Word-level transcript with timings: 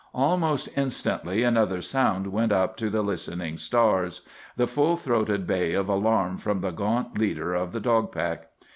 ]Almost 0.15 0.67
instantly 0.75 1.43
another 1.43 1.79
sound 1.79 2.25
went 2.25 2.51
up 2.51 2.75
to 2.77 2.89
the 2.89 3.03
listening 3.03 3.57
stars; 3.57 4.27
the 4.57 4.65
full 4.65 4.95
throated 4.97 5.45
bay 5.45 5.73
of 5.73 5.87
alarm 5.89 6.39
from 6.39 6.61
the 6.61 6.71
gaunt 6.71 7.19
leader 7.19 7.53
of 7.53 7.71
the 7.71 7.79
dog 7.81 8.11
pack. 8.11 8.47